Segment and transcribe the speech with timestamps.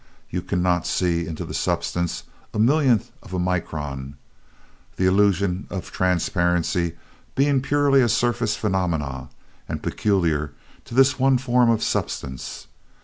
[0.31, 2.23] You cannot see into its substance
[2.55, 4.15] a millionth of a micron
[4.95, 6.97] the illusion of transparency
[7.35, 9.29] being purely a surface phenomenon,
[9.69, 10.53] and peculiar
[10.85, 12.65] to this one form of substance.